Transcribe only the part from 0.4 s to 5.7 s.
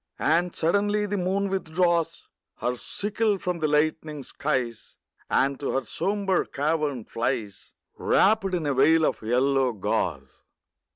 suddenly the moon withdraws Her sickle from the lightening skies, And